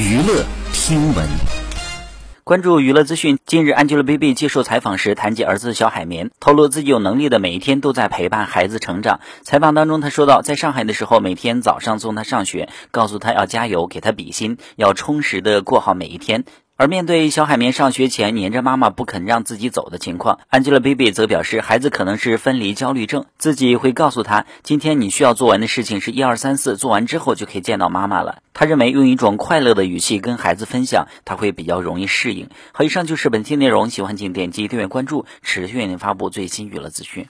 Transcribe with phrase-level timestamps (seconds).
[0.00, 1.28] 娱乐听闻，
[2.42, 3.36] 关注娱乐资讯。
[3.44, 9.20] 近日，Angelababy 接受采访时谈及儿子小海绵，透露自己有能力的每一天都在陪伴孩子成长。
[9.42, 16.44] 采访当中，他说到，在上海的时候，每天早上送他上学，告诉他要加油，给他比心，要充实的过好每一天。
[16.80, 28.38] 而面对小海绵上学前黏着妈妈不肯让自己走的情况，Angelababy 则表示，孩子可能是分离焦虑症，自己会告诉他，今天你需要做完的事情是一二三四，做完之后就可以见到妈妈了。
[28.54, 32.48] 他认为用一种快乐的语气跟孩子分享，他会比较容易适应。
[32.72, 37.28] 好，以上就是本期内容，喜欢请点击订阅关注，持续为您发布最新娱乐资讯。